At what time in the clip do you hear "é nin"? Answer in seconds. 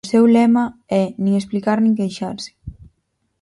1.03-1.33